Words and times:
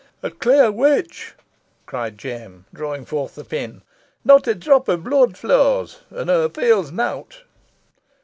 "A 0.23 0.31
clear 0.31 0.71
witch!" 0.71 1.35
cried 1.85 2.17
Jem, 2.17 2.65
drawing 2.73 3.05
forth 3.05 3.35
the 3.35 3.43
pin; 3.45 3.83
"not 4.25 4.47
a 4.47 4.55
drop 4.55 4.89
o' 4.89 4.97
blood 4.97 5.37
flows, 5.37 5.99
an 6.09 6.27
hoo 6.27 6.49
feels 6.49 6.91
nowt!" 6.91 7.43